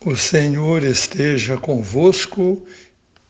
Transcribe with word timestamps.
O 0.00 0.16
Senhor 0.16 0.82
esteja 0.82 1.56
convosco, 1.56 2.66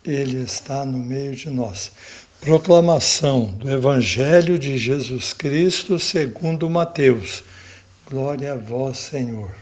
Ele 0.04 0.42
está 0.42 0.84
no 0.84 0.98
meio 0.98 1.37
de 1.37 1.48
nós. 1.48 1.92
Proclamação 2.40 3.46
do 3.58 3.70
Evangelho 3.70 4.58
de 4.58 4.76
Jesus 4.76 5.32
Cristo 5.32 5.98
segundo 5.98 6.68
Mateus. 6.68 7.44
Glória 8.11 8.54
a 8.54 8.56
vós, 8.56 8.98
Senhor. 8.98 9.54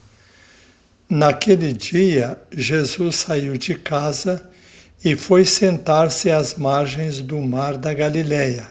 Naquele 1.08 1.74
dia, 1.74 2.38
Jesus 2.51 3.16
saiu 3.16 3.58
de 3.58 3.74
casa 3.74 4.50
e 5.04 5.14
foi 5.14 5.44
sentar-se 5.44 6.30
às 6.30 6.54
margens 6.54 7.21
do 7.21 7.38
mar 7.42 7.76
da 7.76 7.92
Galileia. 7.92 8.69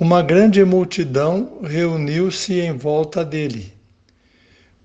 Uma 0.00 0.22
grande 0.22 0.64
multidão 0.64 1.60
reuniu-se 1.62 2.58
em 2.60 2.76
volta 2.76 3.24
dele 3.24 3.72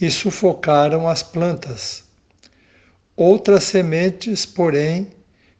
e 0.00 0.10
sufocaram 0.10 1.08
as 1.08 1.22
plantas. 1.22 2.04
Outras 3.16 3.64
sementes, 3.64 4.46
porém, 4.46 5.08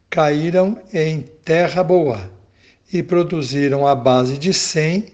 caíram 0.09 0.81
em 0.93 1.23
terra 1.23 1.83
boa 1.83 2.31
e 2.93 3.03
produziram 3.03 3.87
a 3.87 3.95
base 3.95 4.39
de 4.39 4.55
cem, 4.55 5.13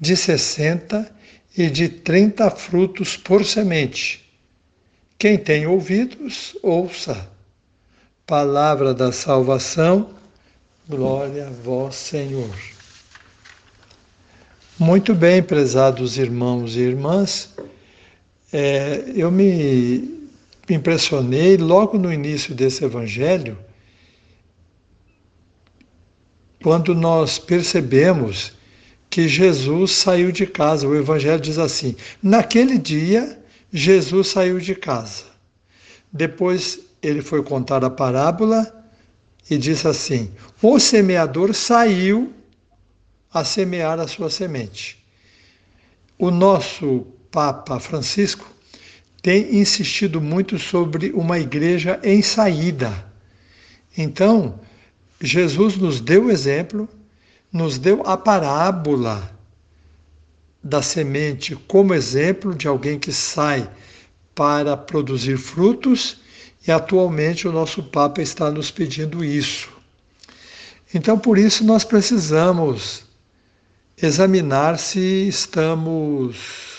de 0.00 0.16
sessenta 0.16 1.10
e 1.56 1.68
de 1.68 1.88
trinta 1.88 2.50
frutos 2.50 3.16
por 3.16 3.44
semente. 3.44 4.22
Quem 5.18 5.36
tem 5.36 5.66
ouvidos, 5.66 6.56
ouça. 6.62 7.28
Palavra 8.26 8.94
da 8.94 9.12
salvação, 9.12 10.10
glória 10.88 11.48
a 11.48 11.50
vós, 11.50 11.94
Senhor. 11.96 12.50
Muito 14.78 15.14
bem, 15.14 15.42
prezados 15.42 16.16
irmãos 16.16 16.74
e 16.74 16.80
irmãs, 16.80 17.50
é, 18.52 19.04
eu 19.14 19.30
me 19.30 20.28
impressionei 20.68 21.56
logo 21.56 21.98
no 21.98 22.12
início 22.12 22.54
desse 22.54 22.84
evangelho, 22.84 23.58
quando 26.62 26.94
nós 26.94 27.38
percebemos 27.38 28.52
que 29.10 29.28
Jesus 29.28 29.92
saiu 29.92 30.30
de 30.30 30.46
casa. 30.46 30.86
O 30.86 30.94
evangelho 30.94 31.40
diz 31.40 31.58
assim: 31.58 31.96
naquele 32.22 32.78
dia, 32.78 33.38
Jesus 33.72 34.28
saiu 34.28 34.60
de 34.60 34.74
casa. 34.74 35.24
Depois 36.12 36.78
ele 37.02 37.22
foi 37.22 37.42
contar 37.42 37.84
a 37.84 37.90
parábola 37.90 38.84
e 39.50 39.58
disse 39.58 39.88
assim: 39.88 40.30
o 40.62 40.78
semeador 40.78 41.52
saiu 41.52 42.32
a 43.32 43.44
semear 43.44 43.98
a 43.98 44.06
sua 44.06 44.30
semente. 44.30 45.02
O 46.18 46.30
nosso 46.30 47.06
Papa 47.32 47.80
Francisco 47.80 48.46
tem 49.22 49.56
insistido 49.56 50.20
muito 50.20 50.58
sobre 50.58 51.10
uma 51.12 51.38
igreja 51.38 51.98
em 52.04 52.20
saída. 52.20 53.06
Então, 53.96 54.60
Jesus 55.18 55.76
nos 55.76 55.98
deu 56.00 56.26
o 56.26 56.30
exemplo, 56.30 56.86
nos 57.50 57.78
deu 57.78 58.02
a 58.04 58.18
parábola 58.18 59.34
da 60.62 60.82
semente 60.82 61.56
como 61.66 61.94
exemplo 61.94 62.54
de 62.54 62.68
alguém 62.68 62.98
que 62.98 63.12
sai 63.12 63.68
para 64.34 64.76
produzir 64.76 65.38
frutos, 65.38 66.18
e 66.66 66.70
atualmente 66.70 67.48
o 67.48 67.52
nosso 67.52 67.82
Papa 67.82 68.20
está 68.20 68.50
nos 68.50 68.70
pedindo 68.70 69.24
isso. 69.24 69.70
Então, 70.94 71.18
por 71.18 71.38
isso, 71.38 71.64
nós 71.64 71.82
precisamos 71.82 73.04
examinar 73.96 74.78
se 74.78 75.26
estamos 75.28 76.71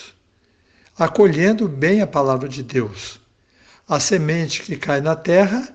acolhendo 0.98 1.68
bem 1.68 2.00
a 2.00 2.06
palavra 2.06 2.48
de 2.48 2.62
Deus. 2.62 3.20
A 3.88 4.00
semente 4.00 4.62
que 4.62 4.76
cai 4.76 5.00
na 5.00 5.16
terra 5.16 5.68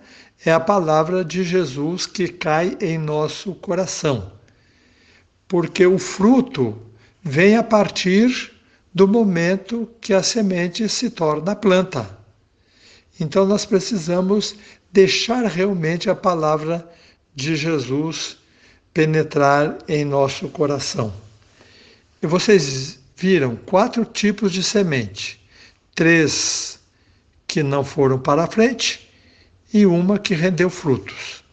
é 0.45 0.51
a 0.51 0.59
palavra 0.59 1.23
de 1.23 1.43
Jesus 1.43 2.05
que 2.05 2.27
cai 2.27 2.77
em 2.81 2.97
nosso 2.97 3.53
coração. 3.55 4.31
Porque 5.47 5.85
o 5.85 5.99
fruto 5.99 6.77
vem 7.21 7.57
a 7.57 7.63
partir 7.63 8.53
do 8.93 9.07
momento 9.07 9.89
que 10.01 10.13
a 10.13 10.23
semente 10.23 10.87
se 10.87 11.09
torna 11.09 11.55
planta. 11.55 12.17
Então 13.19 13.45
nós 13.45 13.65
precisamos 13.65 14.55
deixar 14.91 15.45
realmente 15.45 16.09
a 16.09 16.15
palavra 16.15 16.89
de 17.35 17.55
Jesus 17.55 18.37
penetrar 18.93 19.77
em 19.87 20.03
nosso 20.03 20.47
coração. 20.49 21.13
E 22.21 22.27
vocês 22.27 22.99
viram 23.19 23.57
quatro 23.57 24.05
tipos 24.05 24.53
de 24.53 24.63
semente: 24.63 25.45
três 25.93 26.79
que 27.45 27.61
não 27.61 27.83
foram 27.83 28.17
para 28.17 28.45
a 28.45 28.47
frente 28.47 29.11
e 29.73 29.85
uma 29.85 30.17
que 30.17 30.33
rendeu 30.33 30.69
frutos. 30.69 31.43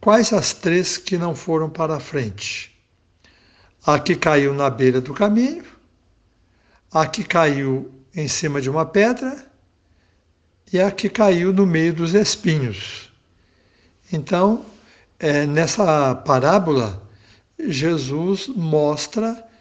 Quais 0.00 0.32
as 0.32 0.52
três 0.52 0.98
que 0.98 1.16
não 1.16 1.34
foram 1.34 1.70
para 1.70 1.96
a 1.96 2.00
frente? 2.00 2.70
A 3.86 3.98
que 3.98 4.14
caiu 4.14 4.52
na 4.52 4.68
beira 4.68 5.00
do 5.00 5.14
caminho, 5.14 5.64
a 6.92 7.06
que 7.06 7.24
caiu 7.24 7.90
em 8.14 8.28
cima 8.28 8.60
de 8.60 8.68
uma 8.68 8.84
pedra 8.84 9.46
e 10.72 10.80
a 10.80 10.90
que 10.90 11.08
caiu 11.08 11.52
no 11.52 11.66
meio 11.66 11.94
dos 11.94 12.14
espinhos. 12.14 13.10
Então, 14.12 14.66
é, 15.18 15.46
nessa 15.46 16.14
parábola, 16.14 17.02
Jesus 17.58 18.48
mostra 18.48 19.51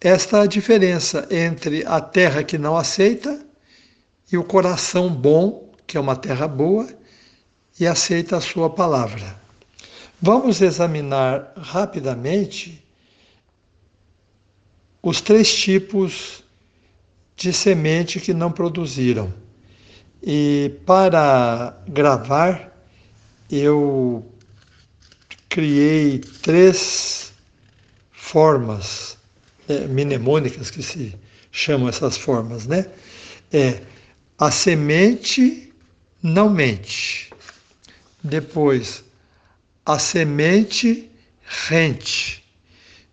esta 0.00 0.46
diferença 0.46 1.26
entre 1.30 1.84
a 1.86 2.00
terra 2.00 2.44
que 2.44 2.58
não 2.58 2.76
aceita 2.76 3.44
e 4.30 4.36
o 4.36 4.44
coração 4.44 5.08
bom, 5.08 5.72
que 5.86 5.96
é 5.96 6.00
uma 6.00 6.16
terra 6.16 6.46
boa, 6.46 6.86
e 7.78 7.86
aceita 7.86 8.36
a 8.36 8.40
sua 8.40 8.68
palavra. 8.68 9.36
Vamos 10.20 10.60
examinar 10.60 11.52
rapidamente 11.56 12.82
os 15.02 15.20
três 15.20 15.54
tipos 15.54 16.42
de 17.36 17.52
semente 17.52 18.18
que 18.18 18.34
não 18.34 18.50
produziram. 18.50 19.32
E 20.22 20.80
para 20.84 21.78
gravar, 21.86 22.72
eu 23.50 24.26
criei 25.48 26.18
três 26.18 27.32
formas 28.10 29.15
é, 29.68 29.86
mnemônicas 29.86 30.70
que 30.70 30.82
se 30.82 31.14
chamam 31.50 31.88
essas 31.88 32.16
formas, 32.16 32.66
né? 32.66 32.86
É 33.52 33.82
a 34.38 34.50
semente 34.50 35.72
não 36.22 36.50
mente. 36.50 37.30
Depois, 38.22 39.04
a 39.84 39.98
semente 39.98 41.10
rente. 41.42 42.44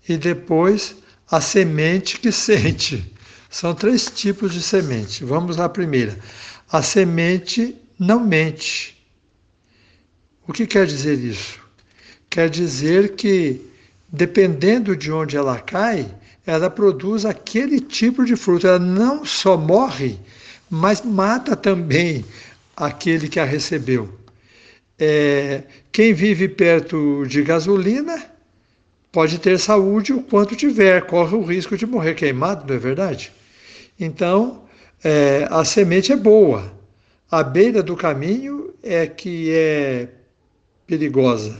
E 0.07 0.17
depois, 0.17 0.95
a 1.29 1.39
semente 1.39 2.19
que 2.19 2.31
sente. 2.33 3.13
São 3.49 3.73
três 3.73 4.05
tipos 4.05 4.53
de 4.53 4.61
semente. 4.61 5.23
Vamos 5.23 5.57
lá 5.57 5.69
primeira. 5.69 6.17
A 6.71 6.81
semente 6.81 7.75
não 7.99 8.19
mente. 8.25 8.97
O 10.47 10.51
que 10.51 10.67
quer 10.67 10.87
dizer 10.87 11.19
isso? 11.19 11.59
Quer 12.29 12.49
dizer 12.49 13.15
que, 13.15 13.61
dependendo 14.09 14.97
de 14.97 15.11
onde 15.11 15.37
ela 15.37 15.59
cai, 15.59 16.11
ela 16.45 16.69
produz 16.69 17.25
aquele 17.25 17.79
tipo 17.79 18.25
de 18.25 18.35
fruto. 18.35 18.67
Ela 18.67 18.79
não 18.79 19.25
só 19.25 19.57
morre, 19.57 20.17
mas 20.69 21.01
mata 21.01 21.55
também 21.55 22.25
aquele 22.75 23.27
que 23.29 23.39
a 23.39 23.45
recebeu. 23.45 24.09
é, 24.99 25.63
quem 25.91 26.13
vive 26.13 26.47
perto 26.47 27.25
de 27.27 27.41
gasolina 27.43 28.25
pode 29.11 29.37
ter 29.39 29.59
saúde 29.59 30.13
o 30.13 30.23
quanto 30.23 30.55
tiver, 30.55 31.05
corre 31.05 31.35
o 31.35 31.43
risco 31.43 31.77
de 31.77 31.85
morrer 31.85 32.15
queimado, 32.15 32.65
não 32.67 32.75
é 32.75 32.79
verdade? 32.79 33.31
Então, 33.99 34.63
é, 35.03 35.47
a 35.51 35.63
semente 35.65 36.11
é 36.11 36.15
boa. 36.15 36.71
A 37.29 37.43
beira 37.43 37.83
do 37.83 37.95
caminho 37.95 38.73
é 38.81 39.05
que 39.07 39.51
é 39.51 40.07
perigosa. 40.87 41.57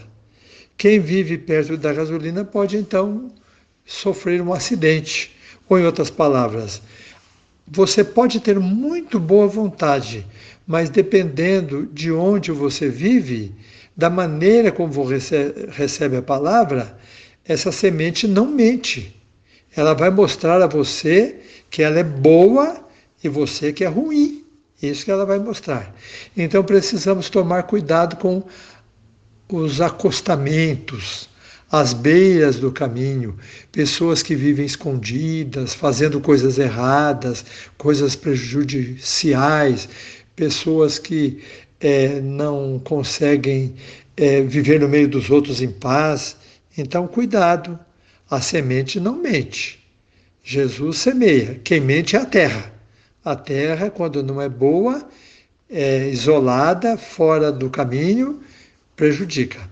Quem 0.78 1.00
vive 1.00 1.38
perto 1.38 1.78
da 1.78 1.94
gasolina 1.94 2.44
pode 2.44 2.78
então 2.78 3.32
sofrer 3.86 4.42
um 4.42 4.54
acidente. 4.54 5.36
Ou, 5.70 5.80
em 5.80 5.86
outras 5.86 6.10
palavras, 6.10 6.82
você 7.68 8.04
pode 8.04 8.40
ter 8.40 8.60
muito 8.60 9.20
boa 9.20 9.48
vontade, 9.48 10.26
mas 10.68 10.90
dependendo 10.90 11.88
de 11.88 12.12
onde 12.12 12.52
você 12.52 12.90
vive, 12.90 13.56
da 13.96 14.10
maneira 14.10 14.72
como 14.72 14.92
você 14.92 15.54
recebe 15.70 16.18
a 16.18 16.22
palavra, 16.22 16.98
essa 17.46 17.72
semente 17.72 18.28
não 18.28 18.46
mente. 18.46 19.16
Ela 19.76 19.94
vai 19.94 20.10
mostrar 20.10 20.62
a 20.62 20.68
você 20.68 21.40
que 21.70 21.82
ela 21.82 22.00
é 22.00 22.04
boa 22.04 22.86
e 23.24 23.30
você 23.30 23.72
que 23.72 23.84
é 23.84 23.88
ruim. 23.88 24.44
Isso 24.82 25.06
que 25.06 25.12
ela 25.12 25.26
vai 25.26 25.40
mostrar. 25.40 25.96
Então 26.36 26.64
precisamos 26.64 27.30
tomar 27.30 27.64
cuidado 27.64 28.18
com 28.18 28.44
os 29.50 29.80
acostamentos, 29.80 31.30
as 31.74 31.92
beiras 31.92 32.58
do 32.58 32.72
caminho, 32.72 33.36
pessoas 33.72 34.22
que 34.22 34.36
vivem 34.36 34.64
escondidas, 34.64 35.74
fazendo 35.74 36.22
coisas 36.22 36.60
erradas, 36.60 37.44
coisas 37.80 38.16
prejudiciais, 38.16 39.90
pessoas 40.36 41.00
que 41.00 41.42
é, 41.80 42.22
não 42.22 42.78
conseguem 42.78 43.74
é, 44.16 44.42
viver 44.42 44.82
no 44.82 44.88
meio 44.88 45.08
dos 45.08 45.32
outros 45.32 45.64
em 45.64 45.72
paz. 45.72 46.38
Então, 46.78 47.08
cuidado, 47.08 47.80
a 48.30 48.40
semente 48.40 49.00
não 49.00 49.16
mente. 49.16 49.84
Jesus 50.44 51.00
semeia, 51.00 51.60
quem 51.64 51.82
mente 51.82 52.16
é 52.16 52.20
a 52.20 52.26
terra. 52.26 52.72
A 53.26 53.36
terra, 53.36 53.90
quando 53.90 54.22
não 54.22 54.40
é 54.40 54.48
boa, 54.48 55.10
é 55.68 56.08
isolada, 56.08 56.98
fora 56.98 57.52
do 57.52 57.68
caminho, 57.68 58.44
prejudica. 58.96 59.68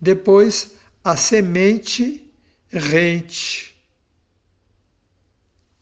Depois, 0.00 0.74
a 1.04 1.16
semente 1.16 2.32
rente. 2.68 3.76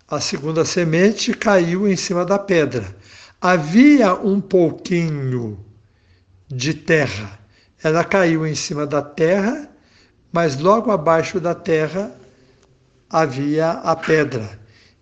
A 0.09 0.21
segunda 0.21 0.65
semente 0.65 1.33
caiu 1.33 1.89
em 1.89 1.97
cima 1.97 2.25
da 2.25 2.39
pedra. 2.39 2.95
Havia 3.41 4.15
um 4.15 4.41
pouquinho 4.41 5.65
de 6.49 6.75
terra. 6.75 7.39
Ela 7.83 8.05
caiu 8.05 8.45
em 8.47 8.55
cima 8.57 8.85
da 8.85 9.01
terra, 9.01 9.71
mas 10.33 10.59
logo 10.59 10.91
abaixo 10.91 11.39
da 11.39 11.55
terra 11.55 12.13
havia 13.09 13.71
a 13.71 13.95
pedra. 13.95 14.59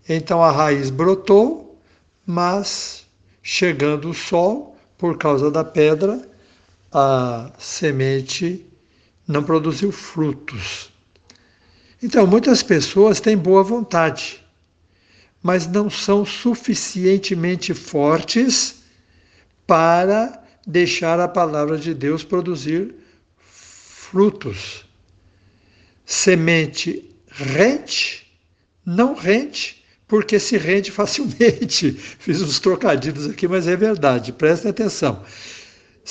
Então 0.08 0.42
a 0.42 0.50
raiz 0.50 0.90
brotou, 0.90 1.80
mas 2.26 3.06
chegando 3.42 4.10
o 4.10 4.14
sol, 4.14 4.76
por 4.98 5.16
causa 5.16 5.50
da 5.50 5.64
pedra, 5.64 6.20
a 6.92 7.50
semente 7.58 8.69
não 9.30 9.42
produziu 9.42 9.92
frutos. 9.92 10.90
Então, 12.02 12.26
muitas 12.26 12.62
pessoas 12.62 13.20
têm 13.20 13.36
boa 13.36 13.62
vontade, 13.62 14.44
mas 15.42 15.66
não 15.66 15.88
são 15.88 16.24
suficientemente 16.24 17.72
fortes 17.74 18.82
para 19.66 20.42
deixar 20.66 21.20
a 21.20 21.28
palavra 21.28 21.78
de 21.78 21.94
Deus 21.94 22.24
produzir 22.24 22.94
frutos. 23.38 24.84
Semente 26.04 27.08
rente, 27.28 28.26
não 28.84 29.14
rente, 29.14 29.84
porque 30.08 30.40
se 30.40 30.56
rende 30.56 30.90
facilmente. 30.92 31.92
Fiz 31.92 32.42
uns 32.42 32.58
trocadilhos 32.58 33.30
aqui, 33.30 33.46
mas 33.46 33.68
é 33.68 33.76
verdade, 33.76 34.32
prestem 34.32 34.70
atenção. 34.70 35.24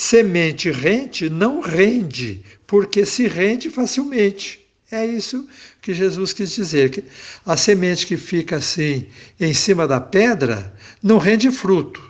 Semente 0.02 0.70
rente 0.70 1.28
não 1.28 1.60
rende, 1.60 2.42
porque 2.66 3.04
se 3.04 3.28
rende 3.28 3.68
facilmente. 3.68 4.58
É 4.90 5.04
isso 5.04 5.46
que 5.82 5.92
Jesus 5.92 6.32
quis 6.32 6.52
dizer. 6.54 6.88
Que 6.88 7.04
a 7.44 7.54
semente 7.54 8.06
que 8.06 8.16
fica 8.16 8.56
assim 8.56 9.06
em 9.38 9.52
cima 9.52 9.86
da 9.86 10.00
pedra 10.00 10.72
não 11.02 11.18
rende 11.18 11.50
fruto. 11.50 12.02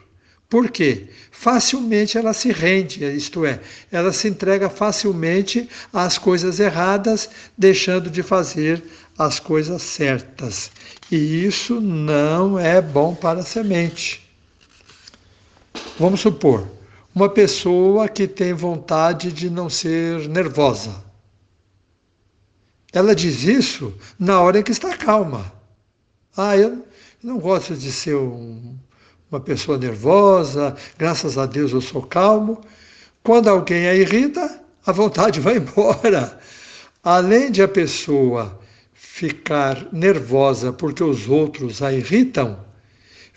Por 0.49 0.71
quê? 0.71 1.09
Facilmente 1.33 2.17
ela 2.17 2.33
se 2.33 2.53
rende, 2.53 3.05
isto 3.05 3.45
é, 3.45 3.59
ela 3.91 4.13
se 4.13 4.29
entrega 4.29 4.71
facilmente 4.71 5.69
às 5.93 6.17
coisas 6.17 6.61
erradas, 6.61 7.29
deixando 7.59 8.09
de 8.09 8.23
fazer 8.23 8.85
as 9.19 9.41
coisas 9.41 9.83
certas. 9.83 10.71
E 11.11 11.45
isso 11.45 11.81
não 11.81 12.57
é 12.57 12.81
bom 12.81 13.17
para 13.17 13.41
a 13.41 13.45
semente. 13.45 14.23
Vamos 15.99 16.21
supor, 16.21 16.79
uma 17.15 17.29
pessoa 17.29 18.09
que 18.09 18.27
tem 18.27 18.53
vontade 18.53 19.33
de 19.33 19.51
não 19.51 19.69
ser 19.69 20.29
nervosa. 20.29 21.05
Ela 22.93 23.15
diz 23.15 23.43
isso 23.45 23.95
na 24.19 24.41
hora 24.41 24.59
em 24.61 24.63
que 24.63 24.73
está 24.73 24.97
calma. 24.97 25.53
Ah, 26.37 26.57
eu 26.57 26.85
não 27.23 27.39
gosto 27.39 27.77
de 27.77 27.93
ser 27.93 28.17
um, 28.17 28.77
uma 29.31 29.41
pessoa 29.41 29.79
nervosa, 29.79 30.77
graças 30.99 31.39
a 31.39 31.47
Deus 31.47 31.73
eu 31.73 31.81
sou 31.81 32.03
calmo. 32.03 32.61
Quando 33.23 33.49
alguém 33.49 33.87
a 33.87 33.95
irrita, 33.95 34.61
a 34.87 34.93
vontade 34.93 35.41
vai 35.41 35.57
embora. 35.59 36.39
Além 37.03 37.51
de 37.51 37.63
a 37.63 37.69
pessoa 37.69 38.59
ficar 38.93 39.87
nervosa 39.93 40.73
porque 40.73 41.03
os 41.03 41.29
outros 41.29 41.83
a 41.83 41.93
irritam, 41.93 42.59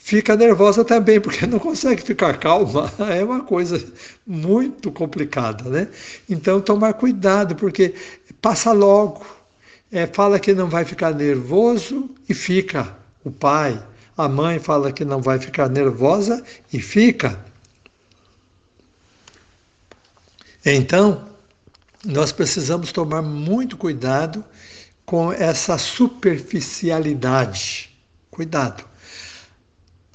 fica 0.03 0.35
nervosa 0.35 0.83
também, 0.83 1.21
porque 1.21 1.47
não 1.47 1.59
consegue 1.59 2.01
ficar 2.01 2.38
calma. 2.38 2.91
É 3.09 3.23
uma 3.23 3.41
coisa 3.41 3.81
muito 4.27 4.91
complicada, 4.91 5.69
né? 5.69 5.88
Então, 6.29 6.59
tomar 6.59 6.95
cuidado, 6.95 7.55
porque 7.55 7.95
passa 8.41 8.73
logo. 8.73 9.25
É, 9.91 10.07
fala 10.07 10.39
que 10.39 10.53
não 10.53 10.69
vai 10.69 10.83
ficar 10.83 11.15
nervoso 11.15 12.09
e 12.27 12.33
fica. 12.33 12.94
O 13.23 13.31
pai, 13.31 13.81
a 14.17 14.27
mãe 14.27 14.59
fala 14.59 14.91
que 14.91 15.05
não 15.05 15.21
vai 15.21 15.39
ficar 15.39 15.69
nervosa 15.69 16.44
e 16.71 16.79
fica. 16.81 17.39
Então, 20.65 21.29
nós 22.03 22.33
precisamos 22.33 22.91
tomar 22.91 23.22
muito 23.22 23.77
cuidado 23.77 24.43
com 25.05 25.31
essa 25.31 25.77
superficialidade. 25.77 27.89
Cuidado. 28.29 28.92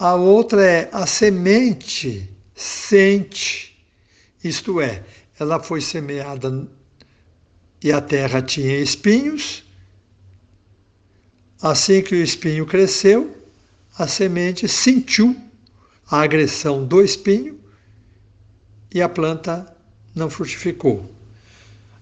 A 0.00 0.14
outra 0.14 0.64
é 0.64 0.88
a 0.92 1.06
semente 1.06 2.32
sente, 2.54 3.76
isto 4.44 4.80
é, 4.80 5.02
ela 5.40 5.60
foi 5.60 5.80
semeada 5.80 6.68
e 7.82 7.90
a 7.90 8.00
terra 8.00 8.40
tinha 8.40 8.78
espinhos. 8.78 9.64
Assim 11.60 12.00
que 12.00 12.14
o 12.14 12.22
espinho 12.22 12.64
cresceu, 12.64 13.36
a 13.98 14.06
semente 14.06 14.68
sentiu 14.68 15.36
a 16.08 16.22
agressão 16.22 16.86
do 16.86 17.02
espinho 17.02 17.58
e 18.94 19.02
a 19.02 19.08
planta 19.08 19.76
não 20.14 20.30
frutificou. 20.30 21.12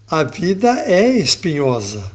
A 0.07 0.23
vida 0.23 0.81
é 0.81 1.09
espinhosa 1.17 2.12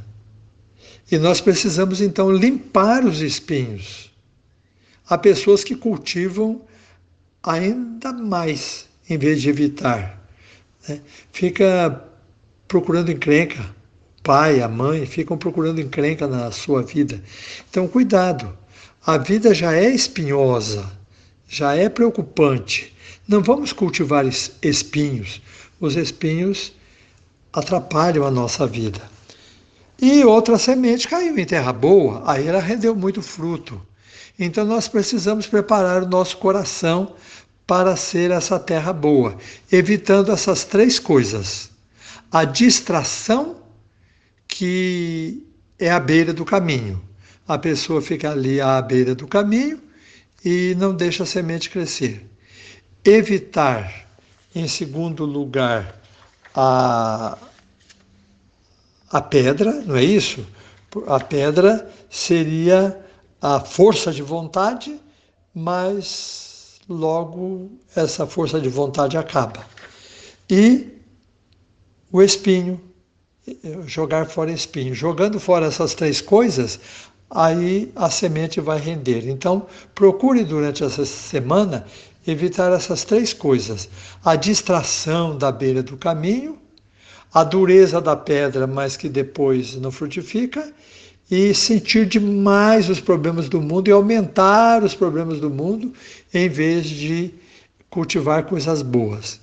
e 1.11 1.17
nós 1.17 1.41
precisamos 1.41 2.01
então 2.01 2.31
limpar 2.31 3.03
os 3.03 3.19
espinhos 3.19 4.10
há 5.11 5.17
pessoas 5.17 5.61
que 5.61 5.75
cultivam 5.75 6.61
ainda 7.43 8.13
mais 8.13 8.87
em 9.09 9.17
vez 9.17 9.41
de 9.41 9.49
evitar. 9.49 10.25
Né? 10.87 11.01
Fica 11.33 12.01
procurando 12.65 13.11
encrenca. 13.11 13.61
O 14.19 14.23
pai, 14.23 14.61
a 14.61 14.69
mãe 14.69 15.05
ficam 15.05 15.37
procurando 15.37 15.81
encrenca 15.81 16.27
na 16.27 16.49
sua 16.51 16.81
vida. 16.81 17.21
Então, 17.69 17.89
cuidado. 17.89 18.57
A 19.05 19.17
vida 19.17 19.53
já 19.53 19.73
é 19.73 19.89
espinhosa, 19.89 20.89
já 21.45 21.75
é 21.75 21.89
preocupante. 21.89 22.95
Não 23.27 23.43
vamos 23.43 23.73
cultivar 23.73 24.25
espinhos. 24.61 25.41
Os 25.77 25.97
espinhos 25.97 26.71
atrapalham 27.51 28.25
a 28.25 28.31
nossa 28.31 28.65
vida. 28.65 29.01
E 30.01 30.23
outra 30.23 30.57
semente 30.57 31.05
caiu 31.05 31.37
em 31.37 31.45
terra 31.45 31.73
boa, 31.73 32.23
aí 32.25 32.47
ela 32.47 32.61
rendeu 32.61 32.95
muito 32.95 33.21
fruto. 33.21 33.81
Então 34.37 34.65
nós 34.65 34.87
precisamos 34.87 35.47
preparar 35.47 36.03
o 36.03 36.07
nosso 36.07 36.37
coração 36.37 37.15
para 37.65 37.95
ser 37.95 38.31
essa 38.31 38.59
terra 38.59 38.91
boa, 38.91 39.37
evitando 39.71 40.31
essas 40.31 40.63
três 40.65 40.99
coisas: 40.99 41.69
a 42.31 42.43
distração, 42.43 43.57
que 44.47 45.47
é 45.79 45.89
a 45.89 45.99
beira 45.99 46.33
do 46.33 46.45
caminho. 46.45 47.01
A 47.47 47.57
pessoa 47.57 48.01
fica 48.01 48.31
ali 48.31 48.61
à 48.61 48.81
beira 48.81 49.15
do 49.15 49.27
caminho 49.27 49.81
e 50.43 50.75
não 50.77 50.93
deixa 50.93 51.23
a 51.23 51.25
semente 51.25 51.69
crescer. 51.69 52.25
Evitar 53.03 54.07
Em 54.53 54.67
segundo 54.67 55.23
lugar, 55.23 55.95
a, 56.53 57.37
a 59.09 59.21
pedra, 59.21 59.71
não 59.85 59.95
é 59.95 60.03
isso? 60.03 60.45
A 61.07 61.19
pedra 61.21 61.89
seria 62.09 62.99
a 63.41 63.59
força 63.59 64.11
de 64.11 64.21
vontade, 64.21 64.99
mas 65.53 66.79
logo 66.87 67.71
essa 67.95 68.27
força 68.27 68.59
de 68.59 68.69
vontade 68.69 69.17
acaba. 69.17 69.65
E 70.49 70.87
o 72.11 72.21
espinho, 72.21 72.79
jogar 73.85 74.27
fora 74.27 74.51
espinho. 74.51 74.93
Jogando 74.93 75.39
fora 75.39 75.65
essas 75.65 75.93
três 75.93 76.21
coisas, 76.21 76.79
aí 77.29 77.91
a 77.95 78.09
semente 78.09 78.59
vai 78.59 78.79
render. 78.79 79.27
Então, 79.29 79.65
procure 79.95 80.43
durante 80.43 80.83
essa 80.83 81.05
semana 81.05 81.85
evitar 82.27 82.71
essas 82.71 83.03
três 83.03 83.33
coisas: 83.33 83.89
a 84.23 84.35
distração 84.35 85.37
da 85.37 85.51
beira 85.51 85.81
do 85.81 85.97
caminho, 85.97 86.59
a 87.33 87.43
dureza 87.43 88.01
da 88.01 88.15
pedra, 88.15 88.67
mas 88.67 88.97
que 88.97 89.09
depois 89.09 89.75
não 89.75 89.91
frutifica, 89.91 90.73
e 91.31 91.55
sentir 91.55 92.05
demais 92.05 92.89
os 92.89 92.99
problemas 92.99 93.47
do 93.47 93.61
mundo 93.61 93.87
e 93.87 93.91
aumentar 93.91 94.83
os 94.83 94.93
problemas 94.93 95.39
do 95.39 95.49
mundo 95.49 95.93
em 96.33 96.49
vez 96.49 96.85
de 96.85 97.33
cultivar 97.89 98.43
coisas 98.43 98.81
boas. 98.81 99.39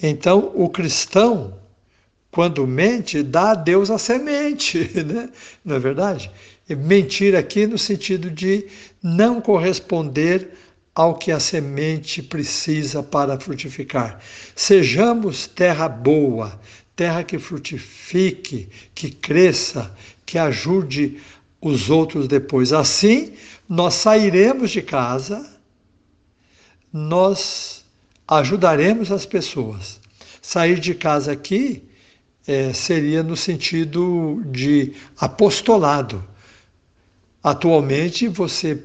Então, 0.00 0.52
o 0.54 0.68
cristão, 0.68 1.58
quando 2.30 2.64
mente, 2.68 3.20
dá 3.20 3.50
a 3.50 3.54
Deus 3.54 3.90
a 3.90 3.98
semente, 3.98 4.88
né? 5.04 5.28
não 5.64 5.74
é 5.74 5.78
verdade? 5.80 6.30
mentir 6.70 7.36
aqui 7.36 7.66
no 7.66 7.76
sentido 7.76 8.30
de 8.30 8.66
não 9.02 9.38
corresponder 9.40 10.50
ao 10.94 11.16
que 11.16 11.30
a 11.30 11.40
semente 11.40 12.22
precisa 12.22 13.02
para 13.02 13.38
frutificar. 13.38 14.20
Sejamos 14.54 15.46
terra 15.46 15.88
boa, 15.88 16.58
terra 16.96 17.24
que 17.24 17.38
frutifique, 17.38 18.68
que 18.94 19.10
cresça, 19.10 19.92
que 20.24 20.38
ajude 20.38 21.20
os 21.60 21.90
outros 21.90 22.28
depois. 22.28 22.72
Assim, 22.72 23.32
nós 23.68 23.94
sairemos 23.94 24.70
de 24.70 24.82
casa, 24.82 25.50
nós 26.92 27.84
ajudaremos 28.28 29.10
as 29.10 29.26
pessoas. 29.26 30.00
Sair 30.40 30.78
de 30.78 30.94
casa 30.94 31.32
aqui 31.32 31.82
é, 32.46 32.72
seria 32.72 33.22
no 33.22 33.36
sentido 33.36 34.42
de 34.46 34.92
apostolado. 35.18 36.22
Atualmente, 37.42 38.28
você 38.28 38.82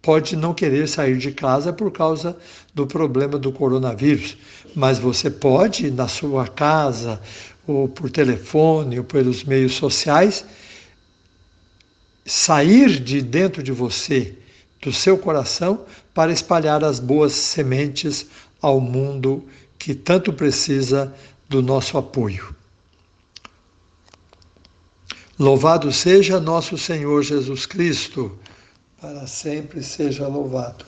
pode 0.00 0.36
não 0.36 0.54
querer 0.54 0.88
sair 0.88 1.18
de 1.18 1.32
casa 1.32 1.72
por 1.72 1.90
causa 1.90 2.36
do 2.72 2.86
problema 2.86 3.36
do 3.38 3.50
coronavírus, 3.50 4.36
mas 4.74 5.00
você 5.00 5.28
pode, 5.28 5.90
na 5.90 6.06
sua 6.06 6.46
casa, 6.46 7.20
ou 7.66 7.88
por 7.88 8.10
telefone, 8.10 8.98
ou 8.98 9.04
pelos 9.04 9.44
meios 9.44 9.74
sociais, 9.74 10.44
sair 12.24 13.00
de 13.00 13.20
dentro 13.22 13.62
de 13.62 13.72
você, 13.72 14.34
do 14.80 14.92
seu 14.92 15.16
coração, 15.18 15.84
para 16.14 16.32
espalhar 16.32 16.84
as 16.84 17.00
boas 17.00 17.32
sementes 17.32 18.26
ao 18.60 18.80
mundo 18.80 19.46
que 19.78 19.94
tanto 19.94 20.32
precisa 20.32 21.14
do 21.48 21.62
nosso 21.62 21.98
apoio. 21.98 22.54
Louvado 25.38 25.92
seja 25.92 26.40
nosso 26.40 26.78
Senhor 26.78 27.22
Jesus 27.22 27.66
Cristo 27.66 28.38
para 29.00 29.26
sempre 29.26 29.82
seja 29.82 30.26
louvado. 30.26 30.84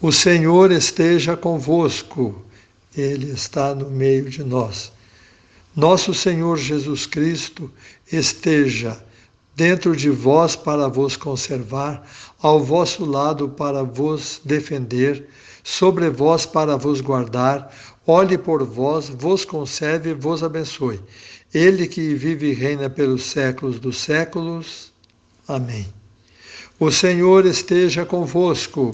O 0.00 0.10
Senhor 0.10 0.72
esteja 0.72 1.36
convosco, 1.36 2.44
Ele 2.96 3.30
está 3.30 3.74
no 3.74 3.88
meio 3.88 4.28
de 4.28 4.42
nós. 4.42 4.92
Nosso 5.74 6.12
Senhor 6.12 6.56
Jesus 6.56 7.06
Cristo 7.06 7.70
esteja 8.10 9.00
dentro 9.54 9.94
de 9.94 10.10
vós 10.10 10.56
para 10.56 10.88
vos 10.88 11.16
conservar, 11.16 12.02
ao 12.42 12.60
vosso 12.60 13.04
lado 13.04 13.48
para 13.48 13.84
vos 13.84 14.40
defender, 14.44 15.28
sobre 15.62 16.08
vós 16.08 16.46
para 16.46 16.76
vos 16.76 17.00
guardar, 17.00 17.72
olhe 18.06 18.36
por 18.38 18.64
vós, 18.64 19.08
vos 19.10 19.44
conserve 19.44 20.10
e 20.10 20.14
vos 20.14 20.42
abençoe. 20.42 20.98
Ele 21.52 21.86
que 21.86 22.14
vive 22.14 22.50
e 22.50 22.54
reina 22.54 22.88
pelos 22.88 23.24
séculos 23.24 23.78
dos 23.78 23.98
séculos. 23.98 24.92
Amém. 25.46 25.86
O 26.78 26.90
Senhor 26.90 27.44
esteja 27.44 28.06
convosco, 28.06 28.90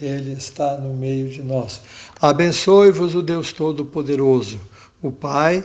Ele 0.00 0.32
está 0.32 0.76
no 0.76 0.94
meio 0.94 1.30
de 1.30 1.42
nós. 1.42 1.80
Abençoe-vos 2.20 3.14
o 3.14 3.22
Deus 3.22 3.52
Todo-Poderoso, 3.52 4.60
o 5.00 5.12
Pai 5.12 5.64